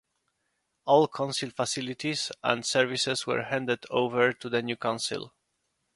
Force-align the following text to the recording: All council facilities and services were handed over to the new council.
All 0.85 1.07
council 1.07 1.51
facilities 1.51 2.31
and 2.43 2.65
services 2.65 3.27
were 3.27 3.43
handed 3.43 3.85
over 3.91 4.33
to 4.33 4.49
the 4.49 4.63
new 4.63 4.75
council. 4.75 5.35